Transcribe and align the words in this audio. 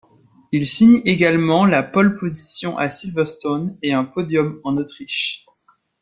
Il 0.51 0.65
signe 0.65 1.03
également 1.05 1.63
la 1.63 1.83
pole 1.83 2.17
position 2.17 2.75
à 2.75 2.89
Silverstone 2.89 3.77
et 3.83 3.93
un 3.93 4.03
podium 4.03 4.59
en 4.63 4.75
Autriche. 4.77 5.45